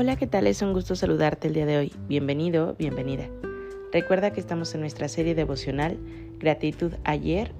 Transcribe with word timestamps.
Hola, 0.00 0.14
¿qué 0.14 0.28
tal? 0.28 0.46
Es 0.46 0.62
un 0.62 0.72
gusto 0.72 0.94
saludarte 0.94 1.48
el 1.48 1.54
día 1.54 1.66
de 1.66 1.76
hoy. 1.76 1.92
Bienvenido, 2.06 2.76
bienvenida. 2.78 3.24
Recuerda 3.92 4.32
que 4.32 4.38
estamos 4.38 4.72
en 4.76 4.82
nuestra 4.82 5.08
serie 5.08 5.34
devocional 5.34 5.98
Gratitud 6.38 6.92
ayer, 7.02 7.50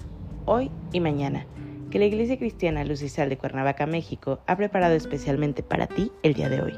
hoy 0.44 0.70
y 0.92 1.00
mañana, 1.00 1.46
que 1.90 1.98
la 1.98 2.04
Iglesia 2.04 2.38
Cristiana 2.38 2.84
Luz 2.84 3.02
y 3.02 3.08
Sal 3.08 3.28
de 3.28 3.38
Cuernavaca, 3.38 3.86
México, 3.86 4.38
ha 4.46 4.56
preparado 4.56 4.94
especialmente 4.94 5.64
para 5.64 5.88
ti 5.88 6.12
el 6.22 6.34
día 6.34 6.48
de 6.48 6.62
hoy. 6.62 6.74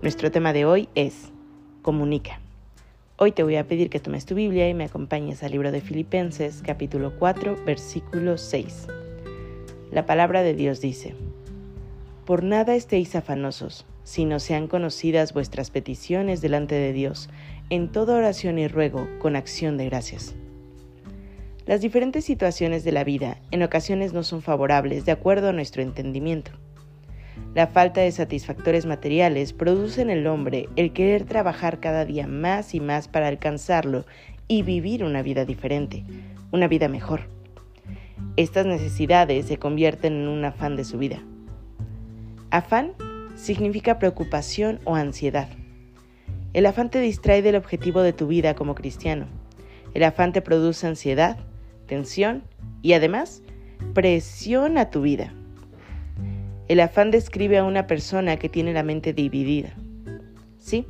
Nuestro 0.00 0.30
tema 0.30 0.54
de 0.54 0.64
hoy 0.64 0.88
es 0.94 1.30
Comunica. 1.82 2.40
Hoy 3.18 3.32
te 3.32 3.42
voy 3.42 3.56
a 3.56 3.68
pedir 3.68 3.90
que 3.90 4.00
tomes 4.00 4.24
tu 4.24 4.34
Biblia 4.34 4.66
y 4.66 4.72
me 4.72 4.84
acompañes 4.84 5.42
al 5.42 5.52
libro 5.52 5.72
de 5.72 5.82
Filipenses, 5.82 6.62
capítulo 6.64 7.12
4, 7.18 7.64
versículo 7.66 8.38
6. 8.38 8.86
La 9.90 10.06
palabra 10.06 10.42
de 10.42 10.54
Dios 10.54 10.80
dice, 10.80 11.14
Por 12.24 12.42
nada 12.42 12.74
estéis 12.74 13.14
afanosos 13.14 13.84
sino 14.04 14.38
sean 14.38 14.68
conocidas 14.68 15.32
vuestras 15.32 15.70
peticiones 15.70 16.40
delante 16.40 16.74
de 16.74 16.92
Dios, 16.92 17.28
en 17.70 17.90
toda 17.90 18.16
oración 18.16 18.58
y 18.58 18.68
ruego, 18.68 19.08
con 19.18 19.34
acción 19.34 19.76
de 19.76 19.86
gracias. 19.86 20.34
Las 21.66 21.80
diferentes 21.80 22.26
situaciones 22.26 22.84
de 22.84 22.92
la 22.92 23.04
vida 23.04 23.38
en 23.50 23.62
ocasiones 23.62 24.12
no 24.12 24.22
son 24.22 24.42
favorables 24.42 25.06
de 25.06 25.12
acuerdo 25.12 25.48
a 25.48 25.52
nuestro 25.52 25.82
entendimiento. 25.82 26.52
La 27.54 27.68
falta 27.68 28.02
de 28.02 28.12
satisfactores 28.12 28.84
materiales 28.84 29.52
produce 29.52 30.02
en 30.02 30.10
el 30.10 30.26
hombre 30.26 30.68
el 30.76 30.92
querer 30.92 31.24
trabajar 31.24 31.80
cada 31.80 32.04
día 32.04 32.26
más 32.26 32.74
y 32.74 32.80
más 32.80 33.08
para 33.08 33.28
alcanzarlo 33.28 34.04
y 34.46 34.62
vivir 34.62 35.04
una 35.04 35.22
vida 35.22 35.44
diferente, 35.46 36.04
una 36.52 36.68
vida 36.68 36.88
mejor. 36.88 37.22
Estas 38.36 38.66
necesidades 38.66 39.46
se 39.46 39.58
convierten 39.58 40.12
en 40.14 40.28
un 40.28 40.44
afán 40.44 40.76
de 40.76 40.84
su 40.84 40.98
vida. 40.98 41.22
Afán 42.50 42.92
significa 43.34 43.98
preocupación 43.98 44.80
o 44.84 44.94
ansiedad. 44.94 45.48
El 46.52 46.66
afán 46.66 46.90
te 46.90 47.00
distrae 47.00 47.42
del 47.42 47.56
objetivo 47.56 48.02
de 48.02 48.12
tu 48.12 48.26
vida 48.26 48.54
como 48.54 48.74
cristiano. 48.74 49.26
El 49.92 50.04
afán 50.04 50.32
te 50.32 50.40
produce 50.40 50.86
ansiedad, 50.86 51.38
tensión 51.86 52.44
y 52.82 52.92
además 52.92 53.42
presión 53.92 54.78
a 54.78 54.90
tu 54.90 55.02
vida. 55.02 55.32
El 56.68 56.80
afán 56.80 57.10
describe 57.10 57.58
a 57.58 57.64
una 57.64 57.86
persona 57.86 58.36
que 58.36 58.48
tiene 58.48 58.72
la 58.72 58.82
mente 58.82 59.12
dividida. 59.12 59.74
Sí, 60.58 60.86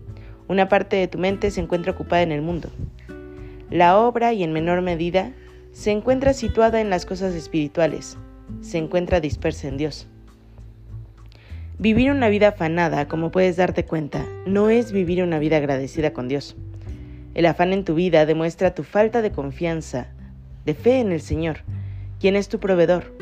una 0.46 0.68
parte 0.68 0.96
de 0.96 1.08
tu 1.08 1.18
mente 1.18 1.50
se 1.50 1.60
encuentra 1.60 1.92
ocupada 1.92 2.22
en 2.22 2.32
el 2.32 2.42
mundo. 2.42 2.70
La 3.70 3.98
obra, 3.98 4.32
y 4.32 4.44
en 4.44 4.52
menor 4.52 4.82
medida, 4.82 5.32
se 5.72 5.90
encuentra 5.90 6.32
situada 6.32 6.80
en 6.80 6.90
las 6.90 7.06
cosas 7.06 7.34
espirituales, 7.34 8.16
se 8.60 8.78
encuentra 8.78 9.20
dispersa 9.20 9.66
en 9.66 9.78
Dios. 9.78 10.06
Vivir 11.76 12.12
una 12.12 12.28
vida 12.28 12.48
afanada, 12.48 13.08
como 13.08 13.32
puedes 13.32 13.56
darte 13.56 13.84
cuenta, 13.84 14.24
no 14.46 14.70
es 14.70 14.92
vivir 14.92 15.24
una 15.24 15.40
vida 15.40 15.56
agradecida 15.56 16.12
con 16.12 16.28
Dios. 16.28 16.56
El 17.34 17.46
afán 17.46 17.72
en 17.72 17.84
tu 17.84 17.96
vida 17.96 18.26
demuestra 18.26 18.76
tu 18.76 18.84
falta 18.84 19.22
de 19.22 19.32
confianza, 19.32 20.06
de 20.64 20.74
fe 20.74 21.00
en 21.00 21.10
el 21.10 21.20
Señor, 21.20 21.64
quien 22.20 22.36
es 22.36 22.48
tu 22.48 22.60
proveedor. 22.60 23.12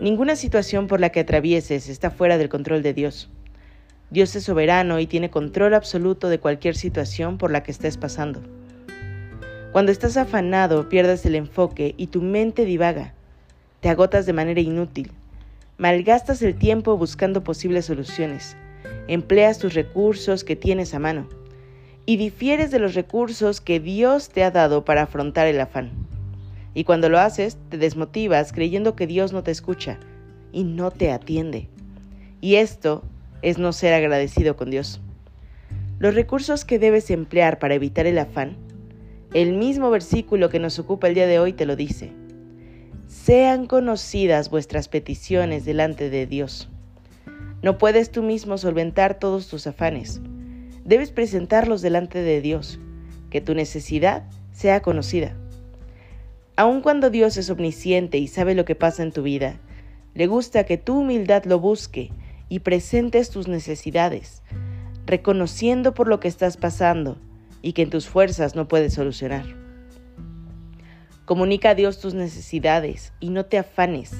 Ninguna 0.00 0.34
situación 0.34 0.86
por 0.86 0.98
la 0.98 1.10
que 1.10 1.20
atravieses 1.20 1.90
está 1.90 2.10
fuera 2.10 2.38
del 2.38 2.48
control 2.48 2.82
de 2.82 2.94
Dios. 2.94 3.30
Dios 4.08 4.34
es 4.34 4.44
soberano 4.44 4.98
y 4.98 5.06
tiene 5.06 5.28
control 5.28 5.74
absoluto 5.74 6.30
de 6.30 6.40
cualquier 6.40 6.74
situación 6.74 7.36
por 7.36 7.50
la 7.50 7.62
que 7.62 7.70
estés 7.70 7.98
pasando. 7.98 8.40
Cuando 9.72 9.92
estás 9.92 10.16
afanado, 10.16 10.88
pierdes 10.88 11.26
el 11.26 11.34
enfoque 11.34 11.94
y 11.98 12.06
tu 12.06 12.22
mente 12.22 12.64
divaga. 12.64 13.12
Te 13.80 13.90
agotas 13.90 14.24
de 14.24 14.32
manera 14.32 14.60
inútil 14.62 15.12
Malgastas 15.78 16.40
el 16.40 16.54
tiempo 16.54 16.96
buscando 16.96 17.44
posibles 17.44 17.84
soluciones. 17.84 18.56
Empleas 19.08 19.58
tus 19.58 19.74
recursos 19.74 20.42
que 20.42 20.56
tienes 20.56 20.94
a 20.94 20.98
mano. 20.98 21.28
Y 22.06 22.16
difieres 22.16 22.70
de 22.70 22.78
los 22.78 22.94
recursos 22.94 23.60
que 23.60 23.78
Dios 23.78 24.30
te 24.30 24.42
ha 24.42 24.50
dado 24.50 24.86
para 24.86 25.02
afrontar 25.02 25.46
el 25.48 25.60
afán. 25.60 25.90
Y 26.72 26.84
cuando 26.84 27.10
lo 27.10 27.18
haces, 27.18 27.58
te 27.68 27.76
desmotivas 27.76 28.54
creyendo 28.54 28.96
que 28.96 29.06
Dios 29.06 29.34
no 29.34 29.42
te 29.42 29.50
escucha 29.50 29.98
y 30.50 30.64
no 30.64 30.90
te 30.90 31.12
atiende. 31.12 31.68
Y 32.40 32.54
esto 32.54 33.02
es 33.42 33.58
no 33.58 33.74
ser 33.74 33.92
agradecido 33.92 34.56
con 34.56 34.70
Dios. 34.70 35.02
Los 35.98 36.14
recursos 36.14 36.64
que 36.64 36.78
debes 36.78 37.10
emplear 37.10 37.58
para 37.58 37.74
evitar 37.74 38.06
el 38.06 38.18
afán, 38.18 38.56
el 39.34 39.52
mismo 39.52 39.90
versículo 39.90 40.48
que 40.48 40.58
nos 40.58 40.78
ocupa 40.78 41.08
el 41.08 41.14
día 41.14 41.26
de 41.26 41.38
hoy 41.38 41.52
te 41.52 41.66
lo 41.66 41.76
dice 41.76 42.12
sean 43.06 43.66
conocidas 43.66 44.50
vuestras 44.50 44.88
peticiones 44.88 45.64
delante 45.64 46.10
de 46.10 46.26
Dios. 46.26 46.68
No 47.62 47.78
puedes 47.78 48.10
tú 48.10 48.22
mismo 48.22 48.58
solventar 48.58 49.18
todos 49.18 49.48
tus 49.48 49.66
afanes. 49.66 50.20
Debes 50.84 51.10
presentarlos 51.10 51.82
delante 51.82 52.22
de 52.22 52.40
Dios, 52.40 52.78
que 53.30 53.40
tu 53.40 53.54
necesidad 53.54 54.24
sea 54.52 54.82
conocida. 54.82 55.36
Aun 56.56 56.80
cuando 56.80 57.10
Dios 57.10 57.36
es 57.36 57.50
omnisciente 57.50 58.18
y 58.18 58.28
sabe 58.28 58.54
lo 58.54 58.64
que 58.64 58.74
pasa 58.74 59.02
en 59.02 59.12
tu 59.12 59.22
vida, 59.22 59.60
le 60.14 60.26
gusta 60.26 60.64
que 60.64 60.78
tu 60.78 61.00
humildad 61.00 61.44
lo 61.44 61.60
busque 61.60 62.10
y 62.48 62.60
presentes 62.60 63.30
tus 63.30 63.48
necesidades, 63.48 64.42
reconociendo 65.04 65.92
por 65.92 66.08
lo 66.08 66.20
que 66.20 66.28
estás 66.28 66.56
pasando 66.56 67.18
y 67.62 67.72
que 67.72 67.82
en 67.82 67.90
tus 67.90 68.08
fuerzas 68.08 68.54
no 68.54 68.68
puedes 68.68 68.94
solucionar. 68.94 69.65
Comunica 71.26 71.70
a 71.70 71.74
Dios 71.74 71.98
tus 71.98 72.14
necesidades 72.14 73.12
y 73.18 73.30
no 73.30 73.46
te 73.46 73.58
afanes. 73.58 74.12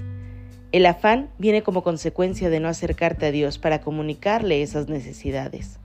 El 0.72 0.86
afán 0.86 1.30
viene 1.38 1.62
como 1.62 1.84
consecuencia 1.84 2.50
de 2.50 2.58
no 2.58 2.66
acercarte 2.66 3.26
a 3.26 3.30
Dios 3.30 3.58
para 3.58 3.80
comunicarle 3.80 4.60
esas 4.60 4.88
necesidades. 4.88 5.78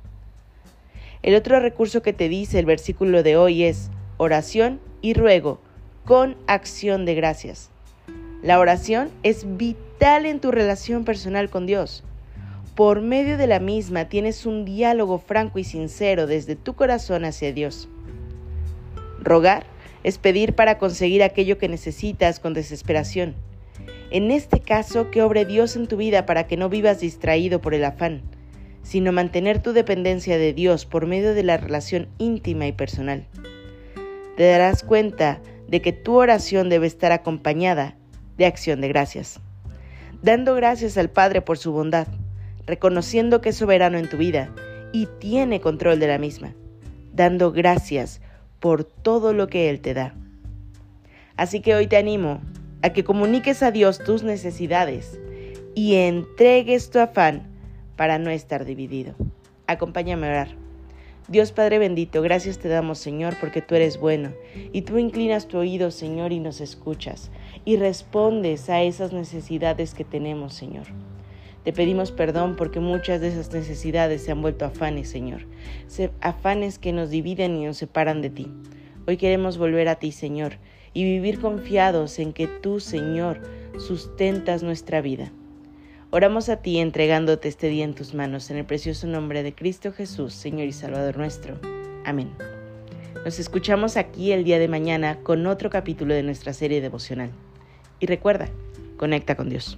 El 1.21 1.35
otro 1.35 1.59
recurso 1.59 2.01
que 2.01 2.11
te 2.11 2.27
dice 2.27 2.57
el 2.57 2.65
versículo 2.65 3.21
de 3.21 3.37
hoy 3.37 3.65
es 3.65 3.91
oración 4.17 4.79
y 5.03 5.13
ruego 5.13 5.61
con 6.05 6.35
acción 6.47 7.05
de 7.05 7.13
gracias. 7.13 7.69
La 8.41 8.57
oración 8.57 9.11
es 9.21 9.45
vital 9.57 10.25
en 10.25 10.39
tu 10.39 10.49
relación 10.49 11.05
personal 11.05 11.51
con 11.51 11.67
Dios. 11.67 12.03
Por 12.73 13.01
medio 13.01 13.37
de 13.37 13.45
la 13.45 13.59
misma 13.59 14.05
tienes 14.05 14.47
un 14.47 14.65
diálogo 14.65 15.19
franco 15.19 15.59
y 15.59 15.65
sincero 15.65 16.25
desde 16.25 16.55
tu 16.55 16.73
corazón 16.73 17.25
hacia 17.25 17.53
Dios. 17.53 17.87
Rogar 19.19 19.67
es 20.03 20.17
pedir 20.17 20.53
para 20.53 20.77
conseguir 20.77 21.23
aquello 21.23 21.57
que 21.57 21.67
necesitas 21.67 22.39
con 22.39 22.53
desesperación. 22.53 23.35
En 24.09 24.31
este 24.31 24.59
caso, 24.59 25.09
que 25.09 25.21
obre 25.21 25.45
Dios 25.45 25.75
en 25.75 25.87
tu 25.87 25.97
vida 25.97 26.25
para 26.25 26.47
que 26.47 26.57
no 26.57 26.69
vivas 26.69 26.99
distraído 26.99 27.61
por 27.61 27.73
el 27.73 27.85
afán, 27.85 28.21
sino 28.83 29.11
mantener 29.11 29.61
tu 29.61 29.73
dependencia 29.73 30.37
de 30.37 30.53
Dios 30.53 30.85
por 30.85 31.07
medio 31.07 31.33
de 31.33 31.43
la 31.43 31.57
relación 31.57 32.09
íntima 32.17 32.67
y 32.67 32.71
personal. 32.71 33.25
Te 34.37 34.43
darás 34.43 34.83
cuenta 34.83 35.39
de 35.67 35.81
que 35.81 35.93
tu 35.93 36.15
oración 36.15 36.69
debe 36.69 36.87
estar 36.87 37.11
acompañada 37.11 37.95
de 38.37 38.45
acción 38.45 38.81
de 38.81 38.87
gracias, 38.87 39.39
dando 40.21 40.55
gracias 40.55 40.97
al 40.97 41.09
Padre 41.09 41.41
por 41.41 41.57
su 41.57 41.71
bondad, 41.71 42.07
reconociendo 42.65 43.39
que 43.39 43.49
es 43.49 43.57
soberano 43.57 43.97
en 43.97 44.09
tu 44.09 44.17
vida 44.17 44.53
y 44.91 45.07
tiene 45.19 45.61
control 45.61 45.99
de 45.99 46.07
la 46.07 46.17
misma, 46.17 46.53
dando 47.13 47.51
gracias 47.51 48.21
por 48.61 48.85
todo 48.85 49.33
lo 49.33 49.47
que 49.47 49.69
Él 49.69 49.81
te 49.81 49.93
da. 49.93 50.13
Así 51.35 51.59
que 51.59 51.75
hoy 51.75 51.87
te 51.87 51.97
animo 51.97 52.39
a 52.81 52.93
que 52.93 53.03
comuniques 53.03 53.61
a 53.63 53.71
Dios 53.71 53.99
tus 53.99 54.23
necesidades 54.23 55.19
y 55.75 55.95
entregues 55.95 56.89
tu 56.89 56.99
afán 56.99 57.47
para 57.97 58.19
no 58.19 58.29
estar 58.29 58.63
dividido. 58.63 59.15
Acompáñame 59.67 60.27
a 60.27 60.29
orar. 60.29 60.47
Dios 61.27 61.51
Padre 61.51 61.79
bendito, 61.79 62.21
gracias 62.21 62.57
te 62.57 62.67
damos 62.67 62.99
Señor 62.99 63.35
porque 63.39 63.61
tú 63.61 63.75
eres 63.75 63.99
bueno 63.99 64.31
y 64.73 64.81
tú 64.81 64.97
inclinas 64.97 65.47
tu 65.47 65.57
oído 65.59 65.91
Señor 65.91 66.31
y 66.31 66.39
nos 66.39 66.61
escuchas 66.61 67.31
y 67.63 67.77
respondes 67.77 68.69
a 68.69 68.81
esas 68.81 69.13
necesidades 69.13 69.93
que 69.93 70.03
tenemos 70.03 70.53
Señor. 70.53 70.87
Te 71.63 71.73
pedimos 71.73 72.11
perdón 72.11 72.55
porque 72.55 72.79
muchas 72.79 73.21
de 73.21 73.27
esas 73.27 73.51
necesidades 73.53 74.23
se 74.23 74.31
han 74.31 74.41
vuelto 74.41 74.65
afanes, 74.65 75.09
Señor. 75.09 75.45
Afanes 76.19 76.79
que 76.79 76.91
nos 76.91 77.11
dividen 77.11 77.55
y 77.55 77.65
nos 77.65 77.77
separan 77.77 78.21
de 78.23 78.31
ti. 78.31 78.47
Hoy 79.07 79.17
queremos 79.17 79.59
volver 79.59 79.87
a 79.87 79.95
ti, 79.95 80.11
Señor, 80.11 80.57
y 80.93 81.03
vivir 81.03 81.39
confiados 81.39 82.17
en 82.17 82.33
que 82.33 82.47
tú, 82.47 82.79
Señor, 82.79 83.41
sustentas 83.77 84.63
nuestra 84.63 85.01
vida. 85.01 85.31
Oramos 86.09 86.49
a 86.49 86.57
ti 86.57 86.79
entregándote 86.79 87.47
este 87.47 87.67
día 87.67 87.85
en 87.85 87.93
tus 87.93 88.15
manos, 88.15 88.49
en 88.49 88.57
el 88.57 88.65
precioso 88.65 89.05
nombre 89.05 89.43
de 89.43 89.53
Cristo 89.53 89.93
Jesús, 89.93 90.33
Señor 90.33 90.67
y 90.67 90.73
Salvador 90.73 91.17
nuestro. 91.17 91.59
Amén. 92.05 92.31
Nos 93.23 93.37
escuchamos 93.37 93.97
aquí 93.97 94.31
el 94.31 94.43
día 94.43 94.57
de 94.57 94.67
mañana 94.67 95.19
con 95.21 95.45
otro 95.45 95.69
capítulo 95.69 96.15
de 96.15 96.23
nuestra 96.23 96.53
serie 96.53 96.81
devocional. 96.81 97.29
Y 97.99 98.07
recuerda, 98.07 98.49
conecta 98.97 99.35
con 99.35 99.49
Dios. 99.49 99.77